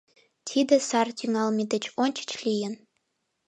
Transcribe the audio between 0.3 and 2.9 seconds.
Тиде сар тӱҥалме деч ончыч лийын.